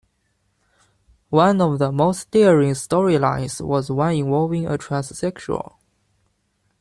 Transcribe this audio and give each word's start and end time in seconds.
One 1.29 1.61
of 1.61 1.77
the 1.77 1.91
most 1.91 2.31
daring 2.31 2.71
storylines 2.71 3.61
was 3.63 3.91
one 3.91 4.15
involving 4.15 4.65
a 4.65 4.75
transsexual. 4.75 5.75